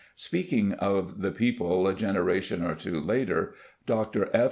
Speaking 0.15 0.71
of 0.73 1.21
the 1.21 1.29
people 1.29 1.87
a 1.87 1.93
generation 1.93 2.63
or 2.65 2.73
two 2.73 2.99
later, 2.99 3.53
Dr. 3.85 4.31
F. 4.33 4.39